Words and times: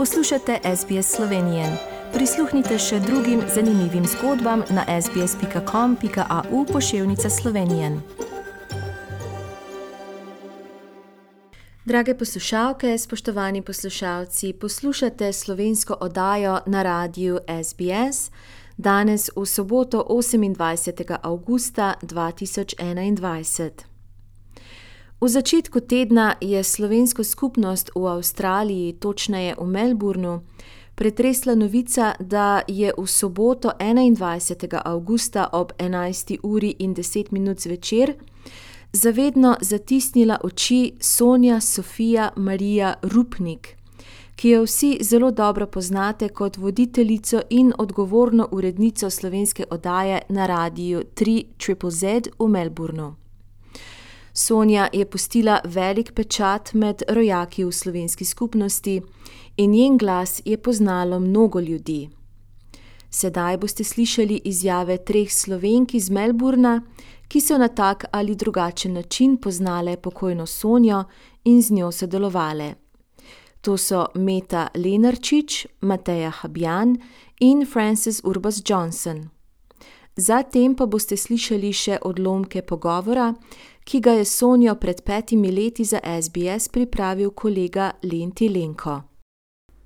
Poslušate 0.00 0.58
SBS 0.76 1.16
Slovenije. 1.16 1.64
Prisluhnite 2.12 2.78
še 2.78 3.00
drugim 3.00 3.42
zanimivim 3.54 4.06
zgodbam 4.06 4.62
na 4.70 5.00
sbsp.com.au 5.02 6.64
pošiljka 6.72 7.30
Slovenije. 7.30 8.00
Drage 11.84 12.14
poslušalke, 12.14 12.98
spoštovani 12.98 13.62
poslušalci, 13.62 14.52
poslušate 14.52 15.32
slovensko 15.32 15.96
oddajo 16.00 16.58
na 16.66 16.82
radiju 16.82 17.38
SBS 17.64 18.30
danes 18.76 19.30
v 19.36 19.46
soboto 19.46 20.06
28. 20.08 21.16
augusta 21.22 21.94
2021. 22.02 23.89
V 25.20 25.28
začetku 25.28 25.80
tedna 25.80 26.34
je 26.40 26.64
slovensko 26.64 27.24
skupnost 27.24 27.90
v 27.94 28.06
Avstraliji, 28.08 28.92
točneje 28.92 29.54
v 29.60 29.66
Melbournu, 29.66 30.40
pretresla 30.94 31.54
novica, 31.54 32.14
da 32.20 32.62
je 32.68 32.92
v 32.96 33.06
soboto 33.06 33.68
21. 33.78 34.80
augusta 34.84 35.48
ob 35.52 35.72
11. 35.78 36.40
uri 36.42 36.74
in 36.78 36.94
10 36.94 37.32
minut 37.32 37.60
zvečer 37.60 38.14
zavedno 38.92 39.56
zatisnila 39.60 40.38
oči 40.44 40.92
Sonja 41.00 41.60
Sofija 41.60 42.32
Marija 42.36 42.94
Rupnik, 43.02 43.76
ki 44.36 44.48
jo 44.48 44.62
vsi 44.64 44.98
zelo 45.00 45.30
dobro 45.30 45.66
poznate 45.66 46.28
kot 46.28 46.56
voditeljico 46.56 47.42
in 47.50 47.72
odgovorno 47.78 48.48
urednico 48.50 49.10
slovenske 49.10 49.64
oddaje 49.70 50.22
na 50.28 50.46
radiju 50.46 51.02
3ZZZ 51.14 52.28
v 52.38 52.48
Melbournu. 52.48 53.29
Sonja 54.40 54.88
je 54.92 55.04
pustila 55.04 55.60
velik 55.64 56.14
pečat 56.14 56.72
med 56.74 57.02
rojaki 57.08 57.64
v 57.64 57.72
slovenski 57.72 58.24
skupnosti 58.24 59.02
in 59.56 59.70
njen 59.70 59.98
glas 59.98 60.40
je 60.44 60.56
poznalo 60.56 61.18
mnogo 61.20 61.60
ljudi. 61.60 62.08
Sedaj 63.10 63.56
boste 63.56 63.84
slišali 63.84 64.40
izjave 64.44 64.96
treh 65.04 65.32
slovenk 65.32 65.94
iz 65.94 66.10
Melbourna, 66.10 66.80
ki 67.28 67.40
so 67.40 67.58
na 67.58 67.68
tak 67.68 68.04
ali 68.12 68.34
drugačen 68.34 68.92
način 68.92 69.36
poznale 69.36 69.96
pokojno 69.96 70.46
Sonjo 70.46 71.04
in 71.44 71.62
z 71.62 71.70
njo 71.70 71.92
sodelovale. 71.92 72.74
To 73.60 73.76
so 73.76 74.06
Meta 74.14 74.68
Lenarčič, 74.74 75.66
Mateja 75.80 76.30
Habjan 76.30 76.96
in 77.40 77.66
Frances 77.66 78.20
Urbas 78.24 78.62
Johnson. 78.68 79.28
Zatem 80.16 80.74
pa 80.74 80.86
boste 80.86 81.16
slišali 81.16 81.72
še 81.72 81.98
odlomke 82.02 82.62
pogovora, 82.62 83.34
ki 83.90 84.00
ga 84.00 84.12
je 84.12 84.24
Sonjo 84.24 84.74
pred 84.74 85.00
petimi 85.02 85.50
leti 85.50 85.84
za 85.84 85.98
SBS 86.22 86.68
pripravil 86.68 87.30
kolega 87.30 87.90
Lenti 88.02 88.48
Lenko. 88.48 89.00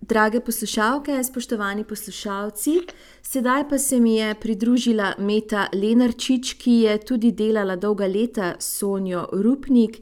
Drage 0.01 0.41
poslušalke, 0.41 1.25
spoštovani 1.25 1.85
poslušalci, 1.85 2.71
sedaj 3.23 3.69
pa 3.69 3.79
se 3.79 4.01
mi 4.01 4.17
je 4.17 4.35
pridružila 4.35 5.15
Meta 5.19 5.67
Lenarčič, 5.73 6.53
ki 6.55 6.73
je 6.73 6.99
tudi 6.99 7.33
delala 7.33 7.77
dolga 7.77 8.07
leta 8.07 8.53
s 8.59 8.79
Sonjo 8.79 9.29
Rupnik. 9.33 9.97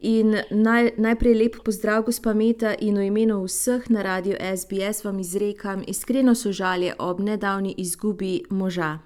In 0.00 0.36
naj, 0.50 0.90
najprej 0.96 1.34
lep 1.34 1.56
pozdrav, 1.64 2.02
gospa 2.02 2.34
Meta, 2.34 2.74
in 2.80 2.98
v 2.98 3.08
imenu 3.08 3.40
vseh 3.44 3.88
na 3.90 4.02
radiju 4.02 4.36
SBS 4.56 5.04
vam 5.04 5.18
izrekam 5.18 5.84
iskreno 5.86 6.34
sožalje 6.34 6.94
ob 6.98 7.20
nedavni 7.20 7.74
izgubi 7.78 8.42
moža. 8.50 8.98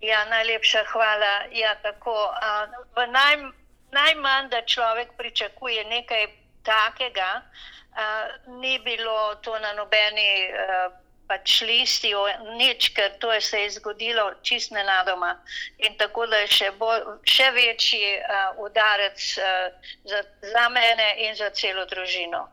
Ja, 0.00 0.24
najlepša 0.24 0.78
hvala. 0.92 1.34
Ja, 1.52 1.74
tako, 1.82 2.14
a, 2.42 2.66
v 2.96 3.06
naj, 3.10 3.63
najmanj, 3.94 4.50
da 4.52 4.62
človek 4.66 5.14
pričakuje 5.16 5.84
nekaj 5.90 6.26
takega, 6.66 7.30
uh, 7.40 8.58
ni 8.60 8.78
bilo 8.84 9.34
to 9.44 9.58
na 9.58 9.72
nobeni 9.78 10.28
uh, 10.50 10.92
pač 11.28 11.62
listi, 11.64 12.12
nič, 12.58 12.90
ker 12.96 13.16
to 13.20 13.32
je 13.32 13.40
se 13.40 13.60
je 13.62 13.70
zgodilo 13.78 14.26
čist 14.42 14.74
nenadoma. 14.76 15.32
In 15.78 15.96
tako 15.98 16.26
da 16.26 16.42
je 16.44 16.50
še, 16.58 16.70
bolj, 16.80 17.06
še 17.24 17.50
večji 17.56 18.18
uh, 18.18 18.60
udarec 18.66 19.30
uh, 19.38 19.94
za, 20.04 20.20
za 20.42 20.68
mene 20.68 21.14
in 21.26 21.34
za 21.34 21.50
celo 21.50 21.86
družino. 21.88 22.44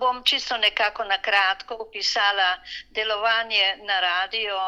Bom 0.00 0.24
čisto 0.24 0.56
nekako 0.56 1.04
na 1.04 1.18
kratko 1.22 1.76
opisala 1.80 2.58
delovanje 2.90 3.76
na 3.86 4.00
radio, 4.00 4.58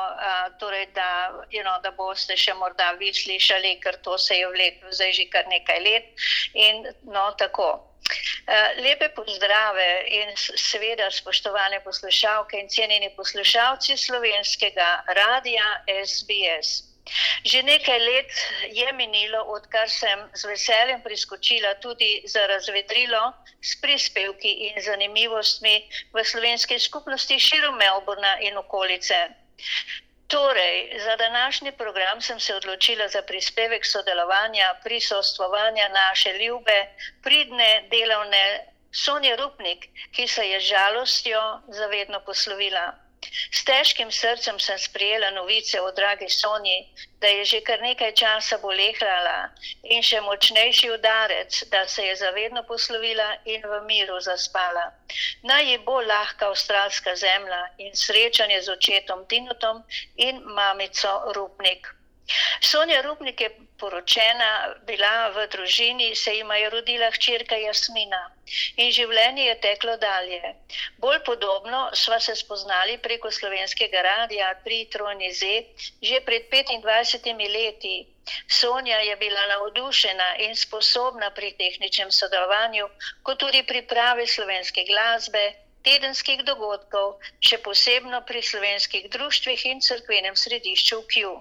torej 0.59 0.87
da, 0.95 1.33
you 1.51 1.63
know, 1.63 1.83
da 1.83 1.91
boste 1.91 2.37
še 2.37 2.55
morda 2.55 2.93
vi 3.01 3.13
slišali, 3.15 3.81
ker 3.83 3.99
to 4.07 4.19
se 4.19 4.39
je 4.39 4.49
vleklo 4.49 4.93
zdaj 4.93 5.13
že 5.13 5.29
kar 5.33 5.47
nekaj 5.51 5.81
let. 5.83 6.27
In, 6.55 6.87
no, 7.03 7.31
tako. 7.39 7.93
Lepe 8.79 9.09
pozdrave 9.15 9.87
in 10.15 10.29
seveda 10.39 11.11
spoštovane 11.11 11.81
poslušalke 11.83 12.61
in 12.61 12.69
cenjeni 12.71 13.11
poslušalci 13.17 13.97
slovenskega 13.99 14.91
radia 15.19 15.67
SBS. 16.07 16.96
Že 17.45 17.63
nekaj 17.63 17.99
let 17.99 18.33
je 18.75 18.93
minilo, 18.93 19.45
odkar 19.55 19.91
sem 19.91 20.19
z 20.35 20.45
veseljem 20.51 21.03
priskočila 21.03 21.75
tudi 21.79 22.23
za 22.27 22.47
razvedrilo 22.47 23.33
s 23.63 23.79
prispevki 23.81 24.53
in 24.69 24.83
zanimivostmi 24.83 25.87
v 26.13 26.25
slovenski 26.25 26.79
skupnosti 26.79 27.39
širom 27.39 27.79
Melbourna 27.79 28.39
in 28.41 28.59
okolice. 28.59 29.31
Torej, 30.27 30.99
za 30.99 31.17
današnji 31.17 31.73
program 31.73 32.21
sem 32.21 32.41
se 32.41 32.55
odločila 32.55 33.09
za 33.09 33.23
prispevek 33.23 33.87
sodelovanja, 33.87 34.75
prisostvovanja 34.85 35.89
naše 35.89 36.33
ljube, 36.39 36.87
pridne, 37.23 37.87
delovne 37.91 38.67
Sonje 38.93 39.37
Rupnik, 39.37 39.87
ki 40.13 40.29
se 40.29 40.49
je 40.49 40.61
žalostjo 40.61 41.63
zavedno 41.69 42.21
poslovila. 42.21 43.06
S 43.51 43.65
težkim 43.65 44.11
srcem 44.11 44.59
sem 44.61 44.79
sprijela 44.79 45.31
novice 45.31 45.81
o 45.81 45.91
dragi 45.93 46.29
Sonji, 46.29 46.79
da 47.21 47.29
je 47.29 47.45
že 47.45 47.61
kar 47.61 47.81
nekaj 47.81 48.13
časa 48.13 48.59
bolehrala 48.59 49.51
in 49.83 50.03
še 50.03 50.21
močnejši 50.21 50.91
udarec, 50.91 51.63
da 51.73 51.87
se 51.89 52.07
je 52.07 52.17
zavedno 52.17 52.63
poslovila 52.69 53.29
in 53.45 53.63
v 53.63 53.81
miru 53.87 54.21
zaspala. 54.21 54.87
Naj 55.43 55.71
ji 55.71 55.79
bo 55.79 56.01
lahka 56.01 56.49
avstralska 56.49 57.17
zemlja 57.17 57.63
in 57.79 57.95
srečanje 57.95 58.63
z 58.63 58.73
očetom 58.79 59.27
Tinotom 59.27 59.85
in 60.17 60.43
mamico 60.45 61.33
Rupnik. 61.37 61.93
Sonja 62.61 63.03
Rupnik 63.03 63.41
je 63.41 63.51
poročena, 63.81 64.51
bila 64.89 65.29
v 65.35 65.47
družini, 65.53 66.15
se 66.17 66.35
jima 66.37 66.57
je 66.57 66.71
rodila 66.71 67.11
hčerka 67.17 67.57
Jasmina 67.57 68.23
in 68.83 68.93
življenje 68.97 69.45
je 69.47 69.55
teklo 69.65 69.97
dalje. 70.03 70.53
Bolj 71.05 71.19
podobno 71.29 71.81
sva 72.03 72.19
se 72.27 72.35
spoznali 72.41 72.99
preko 73.07 73.31
slovenskega 73.39 74.03
radia 74.09 74.53
pri 74.65 74.85
Trojni 74.93 75.33
Z 75.41 75.51
že 76.03 76.21
pred 76.29 76.49
25 76.51 77.57
leti. 77.57 77.97
Sonja 78.49 78.99
je 79.09 79.17
bila 79.17 79.43
navdušena 79.53 80.29
in 80.47 80.57
sposobna 80.57 81.31
pri 81.31 81.53
tehničnem 81.61 82.11
sodelovanju, 82.11 82.89
kot 83.23 83.39
tudi 83.39 83.63
priprave 83.63 84.27
slovenske 84.27 84.85
glasbe, 84.89 85.45
tedenskih 85.87 86.43
dogodkov, 86.43 87.19
še 87.49 87.59
posebno 87.67 88.23
pri 88.27 88.43
slovenskih 88.43 89.11
društvih 89.11 89.67
in 89.73 89.85
crkvenem 89.89 90.35
središču 90.45 91.03
Q. 91.13 91.37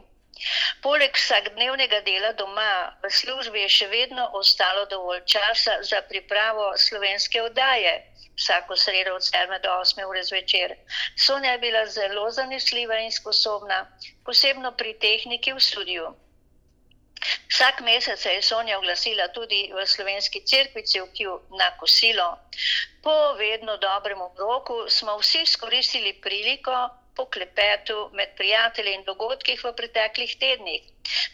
Poleg 0.84 1.18
vsakdnevnega 1.18 2.02
dela 2.08 2.32
doma 2.40 2.72
v 3.04 3.12
službi 3.20 3.62
je 3.62 3.70
še 3.76 3.88
vedno 3.94 4.26
ostalo 4.40 4.84
dovolj 4.94 5.22
časa 5.34 5.78
za 5.92 6.02
pripravo 6.10 6.66
slovenske 6.88 7.42
oddaje. 7.42 7.94
Vsako 8.36 8.76
sredo 8.76 9.16
od 9.16 9.24
7 9.24 9.62
do 9.64 9.70
8 9.70 10.04
ure 10.10 10.24
zvečer. 10.24 10.76
Sonja 11.28 11.52
je 11.52 11.64
bila 11.64 11.86
zelo 11.86 12.26
zanesljiva 12.32 13.00
in 13.00 13.12
sposobna, 13.12 13.80
posebno 14.26 14.72
pri 14.72 14.94
tehniki 15.00 15.54
v 15.56 15.66
studiu. 15.70 16.12
Vsak 17.50 17.80
mesec 17.82 18.20
se 18.20 18.34
je 18.34 18.42
Sonja 18.42 18.78
oglasila 18.78 19.28
tudi 19.28 19.72
v 19.74 19.86
slovenski 19.88 20.44
cerkvici 20.46 21.00
v 21.02 21.08
Kiju 21.16 21.36
na 21.58 21.72
kosilo. 21.80 22.28
Po 23.02 23.34
vedno 23.40 23.78
dobrem 23.78 24.22
obroku 24.22 24.90
smo 24.90 25.18
vsi 25.18 25.42
izkoristili 25.48 26.14
priliko, 26.22 26.76
po 27.16 27.26
klepetu 27.26 28.10
med 28.14 28.36
prijatelji 28.38 28.94
in 28.98 29.04
dogodkih 29.10 29.64
v 29.64 29.74
preteklih 29.80 30.36
tednih. 30.44 30.84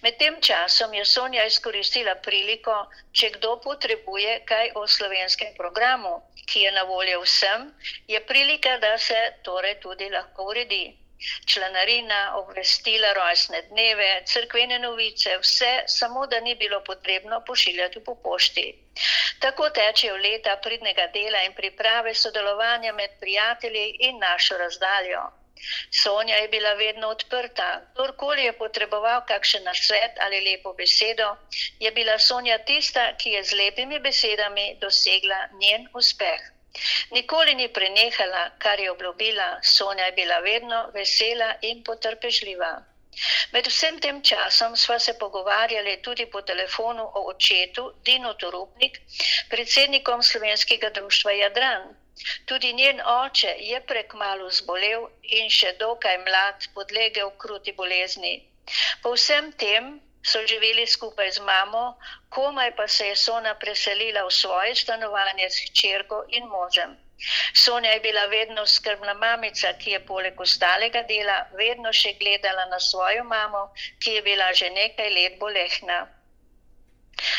Med 0.04 0.18
tem 0.22 0.39
časom 0.42 0.94
je 0.94 1.06
Sonja 1.06 1.45
izkoristila 1.50 2.16
priliko, 2.28 2.75
če 3.18 3.30
kdo 3.38 3.57
potrebuje 3.66 4.39
kaj 4.51 4.72
o 4.81 4.88
slovenskem 4.88 5.54
programu, 5.57 6.16
ki 6.50 6.66
je 6.66 6.72
na 6.78 6.83
voljo 6.83 7.22
vsem, 7.25 7.69
je 8.07 8.19
prilika, 8.31 8.78
da 8.78 8.98
se 8.98 9.22
torej 9.44 9.80
tudi 9.86 10.10
lahko 10.10 10.50
uredi. 10.54 10.83
Članarina, 11.45 12.19
obvestila, 12.38 13.13
rojstne 13.13 13.62
dneve, 13.69 14.07
crkvene 14.25 14.80
novice, 14.80 15.36
vse, 15.44 15.74
samo 15.88 16.25
da 16.27 16.39
ni 16.39 16.56
bilo 16.56 16.80
potrebno 16.84 17.44
pošiljati 17.48 18.04
po 18.04 18.16
pošti. 18.24 18.66
Tako 19.39 19.69
tečejo 19.69 20.16
leta 20.18 20.56
pridnega 20.63 21.06
dela 21.13 21.44
in 21.50 21.54
priprave 21.54 22.13
sodelovanja 22.24 22.94
med 22.94 23.13
prijatelji 23.19 23.86
in 24.10 24.18
našo 24.19 24.57
razdaljo. 24.57 25.22
Sonja 26.01 26.36
je 26.36 26.48
bila 26.48 26.74
vedno 26.74 27.07
odprta. 27.07 27.81
Kdorkoli 27.94 28.44
je 28.44 28.53
potreboval 28.53 29.21
kakšen 29.27 29.63
nasvet 29.63 30.21
ali 30.25 30.42
lepo 30.48 30.74
besedo, 30.74 31.36
je 31.80 31.92
bila 31.92 32.19
Sonja 32.19 32.57
tista, 32.57 33.03
ki 33.18 33.36
je 33.36 33.44
z 33.44 33.59
lepimi 33.62 34.00
besedami 34.00 34.65
dosegla 34.81 35.48
njen 35.62 35.88
uspeh. 35.94 36.42
Nikoli 37.12 37.56
ni 37.56 37.68
prenehala, 37.68 38.44
kar 38.57 38.80
je 38.80 38.92
obljubila, 38.92 39.50
Sonja 39.62 40.06
je 40.06 40.12
bila 40.12 40.39
vedno 40.39 40.80
vesela 40.94 41.56
in 41.62 41.83
potrpežljiva. 41.83 42.71
Med 43.53 43.68
vsem 43.68 43.98
tem 44.03 44.21
časom 44.24 44.75
sva 44.83 44.98
se 45.06 45.13
pogovarjali 45.24 45.98
tudi 46.06 46.25
po 46.25 46.42
telefonu 46.42 47.03
o 47.03 47.24
očetu 47.31 47.83
Dino 48.06 48.33
Torupnik, 48.33 49.00
predsednikom 49.50 50.24
slovenskega 50.24 50.89
društva 50.89 51.31
Jadran. 51.31 51.83
Tudi 52.51 52.74
njen 52.74 52.98
oče 53.07 53.51
je 53.71 53.77
prek 53.89 54.13
malu 54.21 54.48
zbolel 54.59 55.03
in 55.39 55.51
še 55.57 55.69
dokaj 55.83 56.18
mlad 56.24 56.65
podlegel 56.77 57.30
kruti 57.44 57.74
bolezni. 57.77 58.31
Po 59.03 59.13
vsem 59.13 59.48
tem 59.63 59.88
so 60.31 60.42
živeli 60.51 60.88
skupaj 60.95 61.31
z 61.38 61.45
mamo, 61.51 61.86
komaj 62.30 62.75
pa 62.75 62.88
se 62.95 63.07
je 63.07 63.15
Sona 63.15 63.56
preselila 63.63 64.25
v 64.27 64.36
svoje 64.42 64.75
stanovanje 64.83 65.48
s 65.50 65.63
hčerko 65.69 66.25
in 66.39 66.51
možem. 66.57 67.00
Sonja 67.63 67.92
je 67.92 68.00
bila 68.00 68.25
vedno 68.25 68.65
skrbna 68.65 69.13
mamica, 69.13 69.74
ki 69.81 69.92
je 69.92 70.06
poleg 70.06 70.39
ostalega 70.42 71.01
dela 71.12 71.36
vedno 71.59 71.92
še 71.94 72.13
gledala 72.21 72.65
na 72.65 72.80
svojo 72.80 73.24
mamo, 73.24 73.62
ki 74.01 74.15
je 74.15 74.21
bila 74.30 74.53
že 74.53 74.69
nekaj 74.69 75.09
let 75.18 75.39
bolehna. 75.39 76.00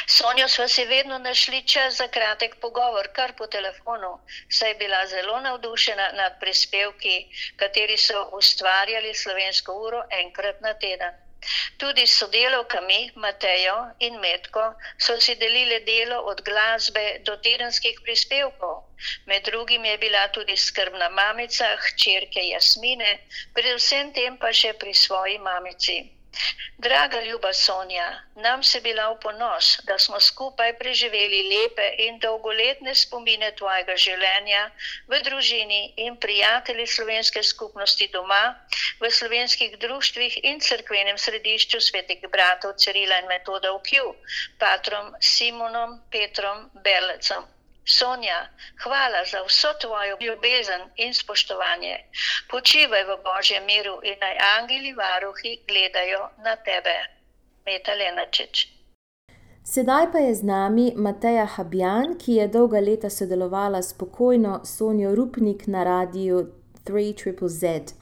Sonjo 0.06 0.49
smo 0.49 0.69
si 0.69 0.84
vedno 0.84 1.19
našli 1.19 1.62
čas 1.66 1.96
za 1.96 2.08
kratek 2.08 2.56
pogovor, 2.60 3.08
kar 3.12 3.32
po 3.38 3.46
telefonu, 3.46 4.12
saj 4.49 4.70
je 4.70 4.75
bila 4.75 5.06
zelo 5.06 5.40
navdušena 5.40 6.12
nad 6.12 6.40
prispevki, 6.40 7.16
kateri 7.56 7.96
so 7.96 8.28
ustvarjali 8.32 9.14
slovensko 9.14 9.72
uro 9.72 10.02
enkrat 10.10 10.60
na 10.60 10.75
teden. 10.75 11.22
Tudi 11.76 12.06
s 12.06 12.19
sodelovkami 12.19 13.10
Matejo 13.14 13.78
in 13.99 14.20
Metko 14.20 14.75
so 14.99 15.20
si 15.20 15.34
delili 15.34 15.81
delo 15.81 16.19
od 16.32 16.43
glasbe 16.48 17.19
do 17.26 17.37
tedenskih 17.37 18.00
prispevkov. 18.05 18.76
Med 19.26 19.43
drugim 19.44 19.84
je 19.84 19.98
bila 19.98 20.28
tudi 20.28 20.56
skrbna 20.56 21.08
mamica, 21.08 21.76
hčerke 21.76 22.46
Jasmine, 22.48 23.19
predvsem 23.55 24.12
tem 24.12 24.38
pa 24.38 24.52
še 24.52 24.72
pri 24.72 24.94
svoji 24.94 25.38
mamici. 25.38 26.21
Draga 26.84 27.20
ljuba 27.20 27.52
Sonja, 27.52 28.06
nam 28.44 28.62
se 28.62 28.81
bila 28.81 29.05
v 29.11 29.19
ponos, 29.25 29.67
da 29.88 29.99
smo 30.05 30.20
skupaj 30.20 30.73
preživeli 30.79 31.43
lepe 31.50 31.84
in 32.06 32.19
dolgoletne 32.25 32.94
spomine 33.02 33.50
tvojega 33.61 33.96
življenja 34.05 34.62
v 35.12 35.20
družini 35.29 35.81
in 36.06 36.17
prijatelji 36.25 36.88
slovenske 36.94 37.43
skupnosti 37.50 38.08
doma, 38.17 38.40
v 39.05 39.12
slovenskih 39.20 39.79
društvih 39.87 40.40
in 40.50 40.61
crkvenem 40.69 41.20
središču 41.26 41.81
svetih 41.81 42.26
bratov 42.37 42.75
Cirila 42.84 43.20
in 43.23 43.31
Metoda 43.31 43.76
v 43.76 43.82
Kju, 43.90 44.14
patrom 44.58 45.14
Simonom 45.20 46.00
Petrom 46.11 46.70
Berlecom. 46.88 47.51
Sonja, 47.84 48.49
hvala 48.82 49.25
za 49.31 49.40
vso 49.49 49.69
tvojo 49.81 50.17
ljubezen 50.20 50.82
in 50.96 51.14
spoštovanje. 51.14 51.96
Počivaj 52.50 53.05
v 53.05 53.17
Božjem 53.26 53.64
miru 53.67 53.96
in 54.02 54.17
naj 54.20 54.37
angeli 54.58 54.93
varuhi 54.94 55.52
gledajo 55.69 56.23
na 56.44 56.56
tebe. 56.56 56.96
Meta 57.67 57.93
Lenačič. 57.94 58.69
Sedaj 59.64 60.12
pa 60.12 60.19
je 60.19 60.34
z 60.34 60.43
nami 60.43 60.93
Mateja 60.96 61.46
Habjan, 61.46 62.19
ki 62.19 62.32
je 62.32 62.49
dolga 62.49 62.81
leta 62.81 63.11
sodelovala 63.11 63.82
s 63.82 63.93
pokojno 63.99 64.61
Sonjo 64.64 65.14
Rupnik 65.14 65.67
na 65.67 65.84
radiju 65.84 66.52
3ZZZ. 66.84 67.94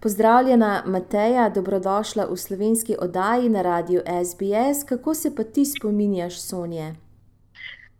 Pozdravljena, 0.00 0.82
Mateja, 0.86 1.48
dobrodošla 1.48 2.24
v 2.24 2.36
slovenski 2.36 2.96
oddaji 2.98 3.48
na 3.48 3.62
radiju 3.62 4.02
SBS. 4.06 4.84
Kako 4.88 5.14
se 5.14 5.36
pa 5.36 5.44
ti 5.44 5.64
spominjaš, 5.64 6.40
Sonje? 6.40 6.94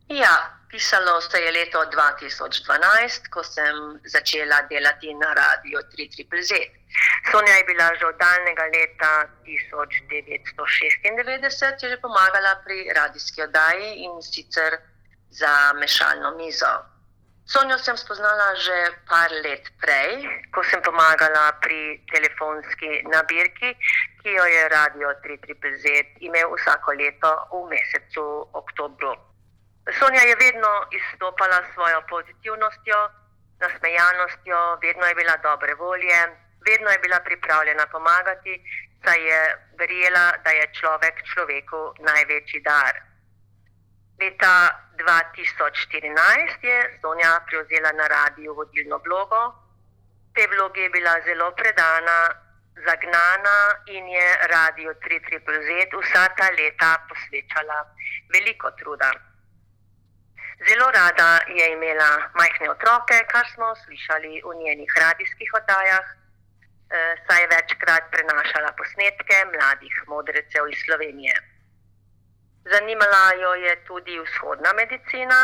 Ja, 0.09 0.57
Pisalo 0.70 1.20
se 1.20 1.41
je 1.41 1.53
leto 1.53 1.79
2012, 1.79 3.29
ko 3.32 3.43
sem 3.43 4.00
začela 4.05 4.62
delati 4.69 5.15
na 5.15 5.35
radiju 5.35 5.79
3ZZ. 5.93 6.53
Sonja 7.31 7.55
je 7.56 7.65
bila 7.65 7.94
že 7.94 8.06
od 8.06 8.17
daljnega 8.20 8.65
leta 8.76 9.12
1996, 9.44 11.82
je 11.82 11.88
že 11.88 11.97
pomagala 12.00 12.61
pri 12.65 12.93
radijski 12.97 13.43
oddaji 13.43 13.94
in 14.05 14.23
sicer 14.23 14.76
za 15.31 15.73
mešalno 15.73 16.31
mizo. 16.37 16.85
Sonjo 17.49 17.79
sem 17.79 17.97
spoznala 17.97 18.55
že 18.55 18.93
par 19.09 19.31
let 19.44 19.73
prej, 19.81 20.29
ko 20.53 20.65
sem 20.65 20.82
pomagala 20.82 21.53
pri 21.65 22.05
telefonski 22.12 23.09
nabirki, 23.09 23.73
ki 24.20 24.29
jo 24.37 24.44
je 24.44 24.69
radio 24.69 25.09
3ZZ 25.25 25.85
imel 26.20 26.53
vsako 26.53 26.93
leto 26.93 27.32
v 27.53 27.69
mesecu 27.73 28.25
oktobru. 28.53 29.27
Sonja 29.96 30.20
je 30.20 30.37
vedno 30.37 30.73
izstopala 30.90 31.62
s 31.62 31.73
svojo 31.75 32.02
pozitivnostjo, 32.08 32.99
nasmejanostjo, 33.61 34.58
vedno 34.82 35.06
je 35.06 35.14
bila 35.14 35.37
dobre 35.37 35.75
volje, 35.75 36.19
vedno 36.69 36.90
je 36.90 36.99
bila 36.99 37.20
pripravljena 37.20 37.87
pomagati, 37.87 38.55
saj 39.05 39.20
je 39.29 39.40
verjela, 39.79 40.32
da 40.44 40.50
je 40.50 40.73
človek 40.79 41.23
človeku 41.32 41.94
največji 41.99 42.61
dar. 42.61 42.94
Leta 44.20 44.55
2014 44.96 46.64
je 46.70 46.99
Sonja 47.00 47.41
prevzela 47.46 47.93
na 47.93 48.06
radiju 48.06 48.55
vodilno 48.55 48.99
vlogo. 49.06 49.41
Te 50.34 50.46
vloge 50.46 50.81
je 50.81 50.91
bila 50.91 51.14
zelo 51.25 51.50
predana, 51.50 52.19
zagnana 52.87 53.58
in 53.87 54.08
je 54.08 54.29
radio 54.55 54.94
3ZZ 55.05 55.70
vsa 56.00 56.29
ta 56.37 56.49
leta 56.58 56.93
posvečala 57.08 57.79
veliko 58.32 58.70
truda. 58.70 59.12
Zelo 60.66 60.90
rada 60.90 61.40
je 61.46 61.72
imela 61.72 62.31
majhne 62.34 62.70
otroke, 62.70 63.16
kar 63.32 63.46
smo 63.55 63.75
slišali 63.84 64.43
v 64.46 64.55
njenih 64.62 64.93
radijskih 65.05 65.50
oddajah, 65.58 66.06
eh, 66.10 67.14
saj 67.26 67.40
je 67.43 67.50
večkrat 67.52 68.10
prenašala 68.10 68.72
posnetke 68.78 69.37
mladih 69.55 69.94
modrecev 70.06 70.69
iz 70.69 70.78
Slovenije. 70.84 71.37
Zanimala 72.72 73.32
jo 73.43 73.55
je 73.55 73.84
tudi 73.84 74.19
vzhodna 74.19 74.72
medicina, 74.72 75.40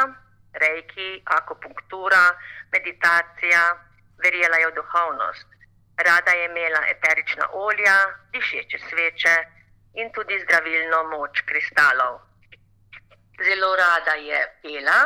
rejki, 0.53 1.23
akupunktura, 1.25 2.25
meditacija, 2.73 3.63
verjela 4.25 4.57
je 4.57 4.67
v 4.67 4.75
duhovnost. 4.81 5.49
Rada 5.97 6.31
je 6.31 6.45
imela 6.45 6.83
eterična 6.95 7.49
olja, 7.53 7.99
dišeče 8.33 8.79
sveče 8.89 9.37
in 9.95 10.13
tudi 10.13 10.43
zdravilno 10.45 11.03
moč 11.17 11.41
kristalov 11.41 12.34
zelo 13.43 13.77
rada 13.77 14.15
je 14.15 14.59
pela 14.63 15.01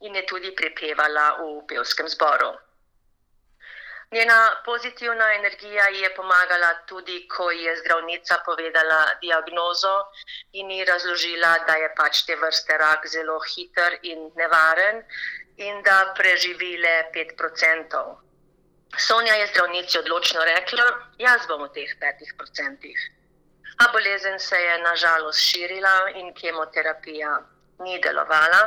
in 0.00 0.14
je 0.14 0.22
tudi 0.26 0.50
prepevala 0.52 1.36
v 1.38 1.66
pevskem 1.66 2.08
zboru. 2.08 2.52
Njena 4.12 4.62
pozitivna 4.64 5.34
energija 5.34 5.88
ji 5.88 6.00
je 6.00 6.14
pomagala 6.14 6.70
tudi, 6.86 7.28
ko 7.28 7.50
je 7.50 7.76
zdravnica 7.76 8.38
povedala 8.44 9.06
diagnozo 9.20 9.92
in 10.52 10.70
ji 10.70 10.84
razložila, 10.84 11.52
da 11.66 11.74
je 11.74 11.92
pač 11.94 12.24
te 12.26 12.36
vrste 12.36 12.78
rak 12.78 13.06
zelo 13.06 13.38
hiter 13.40 13.98
in 14.02 14.32
nevaren 14.34 15.04
in 15.56 15.82
da 15.82 16.14
preživi 16.16 16.76
le 16.76 16.96
5%. 17.14 18.02
Sonja 18.98 19.34
je 19.34 19.46
zdravnici 19.46 19.98
odločno 19.98 20.44
rekla: 20.44 20.84
Jaz 21.18 21.46
bom 21.46 21.62
v 21.62 21.72
teh 21.74 21.94
5%. 22.00 22.94
A 23.78 23.92
bolezen 23.92 24.38
se 24.38 24.56
je 24.56 24.78
nažalost 24.78 25.38
širila 25.38 26.10
in 26.14 26.34
kemoterapija 26.34 27.38
ni 27.80 28.00
delovala. 28.00 28.62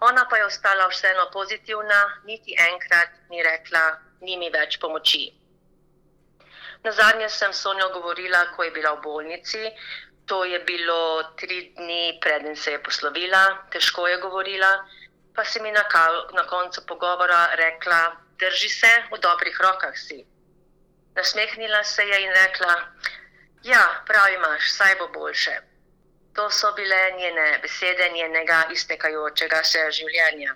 Ona 0.00 0.24
pa 0.30 0.36
je 0.36 0.46
ostala 0.46 0.88
vseeno 0.88 1.28
pozitivna, 1.32 2.20
niti 2.24 2.56
enkrat 2.58 3.08
ni 3.28 3.42
rekla, 3.42 3.98
ni 4.20 4.36
mi 4.36 4.50
več 4.50 4.78
pomoči. 4.80 5.28
Na 6.84 6.92
zadnje 6.92 7.28
sem 7.28 7.52
Sonjo 7.52 7.88
govorila, 7.92 8.46
ko 8.56 8.64
je 8.64 8.70
bila 8.70 8.94
v 8.96 9.02
bolnici. 9.02 9.70
To 10.26 10.44
je 10.44 10.58
bilo 10.64 11.22
tri 11.36 11.72
dni, 11.76 12.18
preden 12.22 12.56
se 12.56 12.72
je 12.72 12.82
poslovila, 12.82 13.66
težko 13.70 14.06
je 14.08 14.16
govorila. 14.16 14.70
Pa 15.34 15.44
si 15.44 15.60
mi 15.60 15.72
na, 15.72 15.84
na 16.32 16.46
koncu 16.46 16.86
pogovora 16.86 17.54
rekla, 17.54 18.16
drži 18.38 18.68
se, 18.68 18.92
v 19.12 19.18
dobrih 19.18 19.60
rokah 19.60 19.98
si. 19.98 20.24
Nasmehnila 21.14 21.84
se 21.84 22.02
je 22.02 22.22
in 22.22 22.32
rekla: 22.32 22.74
Ja, 23.62 24.02
prav 24.06 24.32
imaš, 24.32 24.72
saj 24.72 24.94
bo 24.98 25.08
boljše. 25.08 25.69
To 26.34 26.50
so 26.50 26.72
bile 26.72 27.12
njene 27.18 27.58
besede, 27.62 28.10
njenega 28.14 28.64
iztekajočega 28.72 29.62
se 29.64 29.80
življenja. 29.98 30.54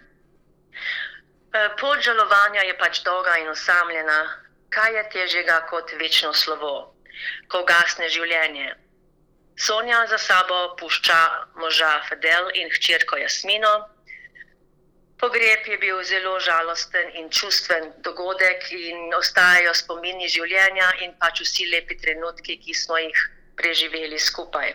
E, 1.55 1.69
pot 1.81 2.03
žalovanja 2.07 2.63
je 2.69 2.77
pač 2.79 3.03
dolga 3.07 3.37
in 3.43 3.49
osamljena. 3.49 4.19
Kaj 4.75 4.97
je 4.97 5.03
težjega 5.11 5.61
kot 5.71 5.93
večno 5.99 6.33
slovo, 6.35 6.95
ko 7.49 7.63
gasne 7.67 8.09
življenje? 8.11 8.75
Sonja 9.67 10.01
za 10.11 10.19
sabo 10.19 10.77
pušča 10.79 11.19
moža 11.63 11.91
Fidel 12.09 12.51
in 12.55 12.71
hčerko 12.75 13.17
Jasmino. 13.17 13.75
Pogreb 15.19 15.67
je 15.67 15.79
bil 15.79 16.03
zelo 16.03 16.41
žalosten 16.41 17.15
in 17.15 17.31
čustven 17.31 17.93
dogodek, 18.03 18.67
in 18.73 19.15
ostajajo 19.15 19.75
spomini 19.75 20.29
življenja 20.29 20.91
in 21.07 21.15
pač 21.23 21.45
vsi 21.47 21.71
lepi 21.71 21.99
trenutki, 22.03 22.59
ki 22.59 22.75
smo 22.75 22.99
jih 22.99 23.23
preživeli 23.57 24.19
skupaj. 24.19 24.75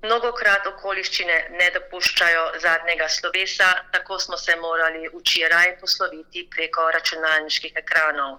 Mnogokrat 0.00 0.66
okoliščine 0.66 1.34
ne 1.60 1.66
dopuščajo 1.74 2.44
zadnjega 2.62 3.08
slovesa, 3.12 3.66
tako 3.92 4.16
smo 4.18 4.38
se 4.40 4.54
morali 4.56 5.10
včeraj 5.12 5.74
posloviti 5.80 6.46
preko 6.54 6.86
računalniških 6.96 7.76
ekranov. 7.82 8.38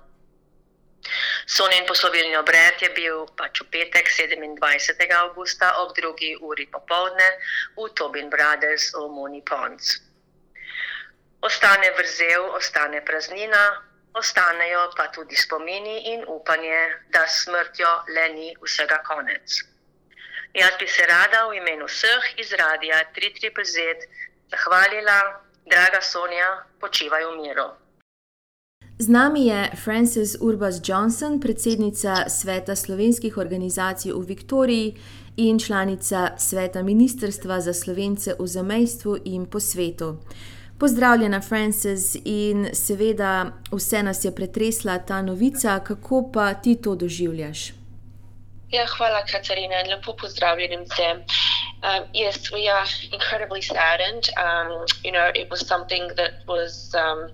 Sonen 1.56 1.86
poslovilni 1.86 2.38
obred 2.38 2.82
je 2.82 2.90
bil 2.98 3.28
pač 3.38 3.62
v 3.62 3.68
petek 3.76 4.10
27. 4.10 5.06
augusta 5.20 5.72
ob 5.84 5.94
drugi 5.98 6.34
uri 6.50 6.66
popovdne 6.74 7.30
v 7.78 7.88
Tobin 8.02 8.30
Brothers 8.34 8.90
v 8.98 9.06
Moni 9.14 9.42
Pons. 9.46 9.96
Ostane 11.42 11.90
vrzel, 11.98 12.46
ostane 12.58 13.06
praznina, 13.06 13.64
ostanejo 14.14 14.90
pa 14.98 15.08
tudi 15.14 15.36
spomini 15.36 16.14
in 16.14 16.26
upanje, 16.28 16.82
da 17.10 17.28
smrtjo 17.28 17.94
le 18.18 18.30
ni 18.34 18.50
vsega 18.62 19.02
konec. 19.06 19.62
Jaz 20.54 20.72
bi 20.80 20.88
se 20.88 21.04
rada 21.08 21.48
v 21.50 21.56
imenu 21.58 21.86
vseh 21.86 22.24
iz 22.38 22.52
radia 22.52 22.98
330 23.16 24.04
zahvalila, 24.52 25.20
draga 25.66 26.02
Sonja, 26.02 26.50
počivaj 26.80 27.24
v 27.26 27.32
miru. 27.42 27.68
Z 29.00 29.08
nami 29.08 29.48
je 29.48 29.72
Frances 29.84 30.36
Urbas 30.40 30.82
Johnson, 30.84 31.40
predsednica 31.40 32.30
Sveta 32.30 32.76
slovenskih 32.76 33.38
organizacij 33.38 34.12
v 34.12 34.26
Viktoriji 34.28 34.96
in 35.38 35.60
članica 35.60 36.36
Sveta 36.38 36.84
Ministrstva 36.84 37.62
za 37.62 37.74
slovence 37.74 38.36
v 38.40 38.48
zamejstvu 38.48 39.18
in 39.26 39.46
po 39.46 39.60
svetu. 39.60 40.18
Pozdravljena, 40.80 41.42
Frances, 41.42 42.16
in 42.26 42.70
seveda 42.74 43.52
vse 43.72 44.04
nas 44.04 44.26
je 44.26 44.36
pretresla 44.36 45.00
ta 45.00 45.22
novica, 45.22 45.80
kako 45.80 46.32
pa 46.34 46.54
ti 46.54 46.76
to 46.76 46.96
doživljaš? 46.96 47.81
Ja, 48.72 48.86
hvala, 48.88 49.22
Katarina, 49.28 49.82
in 49.84 49.90
lepo 49.92 50.14
pozdravljenim 50.16 50.86
vsem. 50.88 51.18
Um, 51.84 52.06
yes, 52.14 52.52
we 52.54 52.70
are 52.70 52.88
incredibly 53.12 53.62
saddened. 53.62 54.30
Um, 54.38 54.86
you 55.04 55.12
know, 55.12 55.30
it 55.36 55.50
was 55.52 55.68
something 55.68 56.08
that 56.16 56.32
was 56.48 56.96
um, 56.96 57.28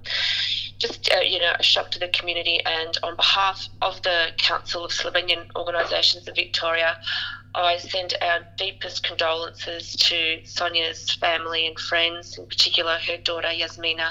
just, 0.79 1.09
uh, 1.13 1.19
you 1.19 1.39
know, 1.39 1.53
a 1.59 1.63
shock 1.63 1.91
to 1.91 1.99
the 1.99 2.07
community. 2.07 2.59
And 2.65 2.97
on 3.03 3.15
behalf 3.15 3.67
of 3.83 4.01
the 4.01 4.31
Council 4.37 4.83
of 4.83 4.91
Slovenian 4.91 5.45
Organisations 5.55 6.27
of 6.27 6.35
Victoria, 6.35 6.97
I 7.53 7.77
send 7.77 8.15
our 8.21 8.39
deepest 8.57 9.03
condolences 9.03 9.91
to 10.09 10.39
Sonia's 10.43 11.11
family 11.21 11.67
and 11.67 11.77
friends, 11.79 12.37
in 12.37 12.47
particular 12.47 12.97
her 13.07 13.17
daughter 13.17 13.49
Yasmina, 13.51 14.09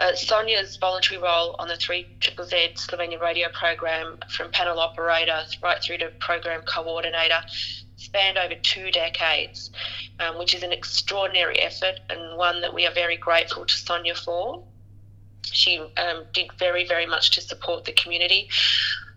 uh, 0.00 0.14
Sonia's 0.14 0.76
voluntary 0.76 1.20
role 1.20 1.56
on 1.58 1.68
the 1.68 1.76
3 1.76 2.06
Triple 2.20 2.46
Z 2.46 2.70
Slovenian 2.74 3.20
radio 3.20 3.48
program, 3.52 4.18
from 4.30 4.50
panel 4.50 4.80
operator 4.80 5.42
right 5.62 5.82
through 5.82 5.98
to 5.98 6.08
program 6.20 6.62
coordinator, 6.62 7.40
spanned 7.96 8.38
over 8.38 8.54
two 8.54 8.90
decades, 8.90 9.70
um, 10.18 10.38
which 10.38 10.54
is 10.54 10.62
an 10.62 10.72
extraordinary 10.72 11.60
effort 11.60 12.00
and 12.08 12.38
one 12.38 12.62
that 12.62 12.72
we 12.72 12.86
are 12.86 12.94
very 12.94 13.16
grateful 13.16 13.66
to 13.66 13.74
Sonia 13.74 14.14
for. 14.14 14.64
She 15.44 15.78
um, 15.78 16.24
did 16.32 16.50
very, 16.58 16.86
very 16.86 17.06
much 17.06 17.32
to 17.32 17.40
support 17.40 17.84
the 17.84 17.92
community. 17.92 18.48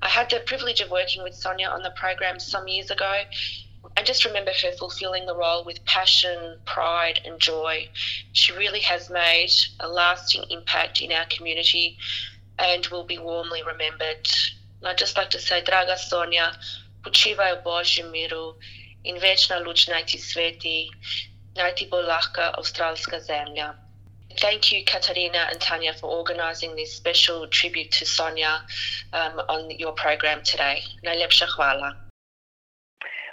I 0.01 0.09
had 0.09 0.29
the 0.29 0.41
privilege 0.45 0.81
of 0.81 0.91
working 0.91 1.23
with 1.23 1.33
Sonia 1.33 1.67
on 1.69 1.81
the 1.81 1.91
program 1.91 2.39
some 2.39 2.67
years 2.67 2.91
ago, 2.91 3.21
I 3.95 4.03
just 4.03 4.25
remember 4.25 4.51
her 4.51 4.71
fulfilling 4.77 5.25
the 5.25 5.35
role 5.35 5.63
with 5.63 5.85
passion, 5.85 6.59
pride, 6.65 7.21
and 7.25 7.39
joy. 7.39 7.89
She 8.33 8.51
really 8.53 8.79
has 8.81 9.09
made 9.09 9.51
a 9.79 9.87
lasting 9.87 10.45
impact 10.49 11.01
in 11.01 11.11
our 11.11 11.25
community 11.25 11.97
and 12.57 12.85
will 12.87 13.03
be 13.03 13.17
warmly 13.17 13.61
remembered. 13.63 14.27
And 14.79 14.87
I'd 14.87 14.97
just 14.97 15.17
like 15.17 15.29
to 15.31 15.39
say, 15.39 15.61
draga 15.61 15.97
Sonia, 15.97 16.57
počivaj 17.03 17.61
v 17.61 17.63
Božjem 17.63 18.11
miru 18.11 18.55
in 19.03 19.19
večna 19.19 19.61
sveti, 19.61 20.89
bo 21.89 22.01
zemlja. 23.19 23.75
Thank 24.39 24.71
you, 24.71 24.83
Katarina 24.83 25.47
and 25.51 25.61
Tanya, 25.61 25.93
for 25.93 26.09
organising 26.09 26.75
this 26.75 26.95
special 26.95 27.47
tribute 27.47 27.91
to 27.91 28.05
Sonia 28.05 28.65
um, 29.13 29.39
on 29.47 29.69
your 29.69 29.93
program 29.93 30.41
today. 30.43 30.81
Najlepša 31.03 31.47
hvala. 31.53 32.12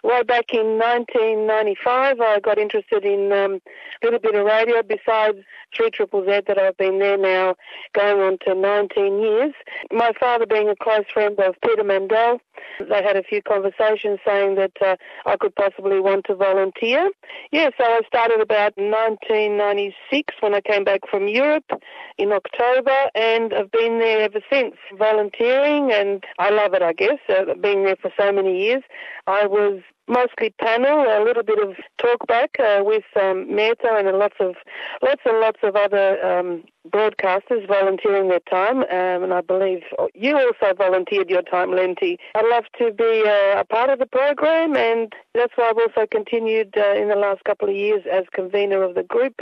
Way 0.03 0.23
back 0.23 0.53
in 0.53 0.79
1995, 0.79 2.21
I 2.21 2.41
got 2.41 2.59
interested 2.59 3.05
in 3.05 3.33
um, 3.33 3.61
a 4.03 4.07
little 4.07 4.21
bit 4.21 4.35
of 4.35 4.45
radio 4.45 4.83
besides 4.83 5.39
3 5.77 5.91
Triple 5.91 6.25
Z 6.25 6.43
that 6.47 6.59
I've 6.59 6.77
been 6.77 6.99
there 6.99 7.19
now 7.19 7.55
going 7.93 8.21
on 8.21 8.39
to 8.47 8.55
19 8.55 9.21
years. 9.21 9.53
My 9.93 10.13
father 10.19 10.47
being 10.47 10.69
a 10.69 10.77
close 10.77 11.05
friend 11.13 11.39
of 11.41 11.55
Peter 11.65 11.85
Mandel, 11.85 12.41
they 12.79 13.03
had 13.03 13.17
a 13.17 13.23
few 13.23 13.43
conversations 13.43 14.19
saying 14.25 14.57
that 14.57 14.73
uh, 14.81 14.97
I 15.27 15.37
could 15.37 15.55
possibly 15.55 16.01
want 16.01 16.27
to 16.27 16.35
volunteer. 16.35 17.11
Yeah, 17.53 17.71
so 17.77 17.85
I 17.85 18.01
started 18.07 18.41
about 18.41 18.77
1996 18.77 20.35
when 20.41 20.55
I 20.55 20.61
came 20.61 20.85
back 20.85 21.01
from 21.11 21.29
Europe 21.29 21.71
in 22.19 22.33
October 22.33 23.11
and 23.15 23.53
I've 23.55 23.71
been 23.71 23.99
there 23.99 24.21
ever 24.21 24.41
since 24.51 24.75
volunteering 24.99 25.93
and 25.93 26.25
I 26.39 26.51
love 26.51 26.75
it, 26.75 26.83
I 26.83 26.93
guess, 26.93 27.19
uh, 27.29 27.55
being 27.61 27.85
there 27.85 27.97
for 27.97 28.11
so 28.19 28.33
many 28.33 28.63
years. 28.63 28.83
I 29.27 29.47
was 29.47 29.81
mostly 30.11 30.51
panel, 30.61 31.03
a 31.03 31.23
little 31.25 31.43
bit 31.43 31.59
of 31.59 31.77
talk 31.99 32.27
back 32.27 32.57
uh, 32.59 32.81
with 32.83 33.05
um, 33.21 33.55
Meta 33.55 33.95
and 33.97 34.19
lots 34.19 34.37
of 34.41 34.57
lots 35.03 35.23
and 35.25 35.41
lots 35.41 35.59
of 35.63 35.77
other 35.77 36.25
um, 36.25 36.65
broadcasters 36.89 37.67
volunteering 37.67 38.29
their 38.29 38.41
time, 38.41 38.79
um, 38.79 39.23
and 39.23 39.33
I 39.33 39.41
believe 39.41 39.83
you 40.15 40.37
also 40.37 40.75
volunteered 40.75 41.31
your 41.31 41.43
time, 41.43 41.71
Lenti. 41.71 42.17
I'd 42.35 42.49
love 42.51 42.65
to 42.79 42.93
be 42.93 43.23
uh, 43.27 43.61
a 43.61 43.65
part 43.65 43.91
of 43.91 43.99
the 43.99 44.07
program, 44.07 44.77
and 44.77 45.13
that's 45.35 45.53
why 45.57 45.71
I've 45.71 45.79
also 45.79 46.07
continued 46.11 46.75
uh, 46.77 46.95
in 46.95 47.09
the 47.09 47.17
last 47.17 47.45
couple 47.45 47.69
of 47.69 47.75
years 47.75 48.03
as 48.11 48.25
convener 48.33 48.83
of 48.83 48.95
the 48.95 49.03
group, 49.03 49.41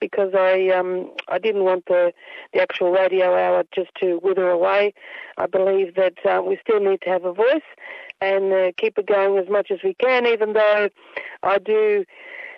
because 0.00 0.32
I 0.34 0.68
um, 0.68 1.10
I 1.28 1.38
didn't 1.38 1.64
want 1.64 1.84
the 1.86 2.12
the 2.52 2.60
actual 2.60 2.90
radio 2.92 3.34
hour 3.34 3.64
just 3.74 3.90
to 4.00 4.20
wither 4.22 4.48
away. 4.48 4.94
I 5.38 5.46
believe 5.46 5.94
that 5.96 6.14
uh, 6.24 6.42
we 6.42 6.58
still 6.62 6.80
need 6.80 7.00
to 7.02 7.10
have 7.10 7.24
a 7.24 7.32
voice 7.32 7.68
and 8.20 8.52
uh, 8.52 8.72
keep 8.78 8.98
it 8.98 9.06
going 9.06 9.38
as 9.38 9.48
much 9.48 9.70
as 9.70 9.80
we 9.84 9.94
can, 9.94 10.26
even 10.26 10.54
though 10.54 10.88
I 11.42 11.58
do 11.58 12.04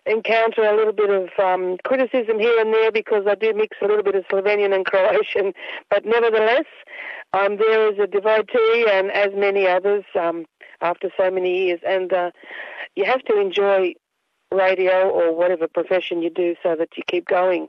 encounter 0.08 0.62
a 0.62 0.76
little 0.76 0.92
bit 0.92 1.10
of 1.10 1.28
um, 1.38 1.76
criticism 1.84 2.38
here 2.38 2.58
and 2.60 2.72
there 2.72 2.90
because 2.90 3.24
I 3.26 3.34
do 3.34 3.52
mix 3.54 3.76
a 3.82 3.86
little 3.86 4.02
bit 4.02 4.14
of 4.14 4.24
Slovenian 4.28 4.74
and 4.74 4.84
Croatian. 4.84 5.52
But 5.90 6.04
nevertheless, 6.04 6.66
I'm 7.32 7.58
there 7.58 7.88
as 7.88 7.98
a 7.98 8.06
devotee 8.06 8.86
and 8.90 9.10
as 9.10 9.30
many 9.34 9.66
others 9.66 10.04
um, 10.18 10.46
after 10.80 11.10
so 11.16 11.30
many 11.30 11.66
years. 11.66 11.80
And 11.86 12.12
uh, 12.12 12.30
you 12.96 13.04
have 13.04 13.22
to 13.24 13.40
enjoy 13.40 13.94
radio 14.52 15.08
or 15.08 15.34
whatever 15.34 15.68
profession 15.68 16.22
you 16.22 16.30
do 16.30 16.54
so 16.62 16.74
that 16.76 16.88
you 16.96 17.02
keep 17.06 17.26
going. 17.26 17.68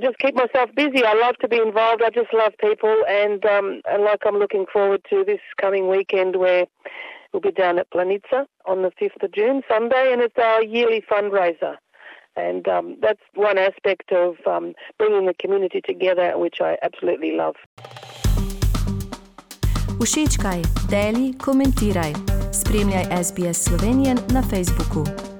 Just 0.00 0.18
keep 0.18 0.34
myself 0.34 0.70
busy. 0.74 1.04
I 1.04 1.14
love 1.14 1.36
to 1.38 1.48
be 1.48 1.58
involved. 1.58 2.02
I 2.02 2.10
just 2.10 2.32
love 2.34 2.52
people, 2.58 3.04
and 3.08 3.44
um, 3.46 3.80
and 3.88 4.02
like 4.02 4.22
I'm 4.26 4.38
looking 4.38 4.66
forward 4.72 5.02
to 5.10 5.22
this 5.24 5.38
coming 5.60 5.88
weekend 5.88 6.34
where 6.34 6.66
We'll 7.34 7.40
be 7.40 7.50
down 7.50 7.80
at 7.80 7.90
Planica 7.90 8.46
on 8.64 8.82
the 8.82 8.92
5th 9.02 9.24
of 9.24 9.32
June, 9.32 9.62
Sunday, 9.68 10.12
and 10.12 10.22
it's 10.22 10.38
our 10.38 10.62
yearly 10.62 11.02
fundraiser. 11.02 11.74
And 12.36 12.68
um, 12.68 12.96
that's 13.02 13.18
one 13.34 13.58
aspect 13.58 14.12
of 14.12 14.36
um, 14.46 14.72
bringing 14.98 15.26
the 15.26 15.34
community 15.34 15.80
together, 15.80 16.38
which 16.38 16.60
I 16.60 16.78
absolutely 16.82 17.32
love. 17.32 17.56
Všečkaj, 19.98 20.62
deli, 20.90 21.34
komentiraj. 21.38 22.12
Spremljaj 22.52 23.04
SBS 23.22 23.64
Slovenijo 23.64 24.14
na 24.34 24.42
Facebooku. 24.42 25.33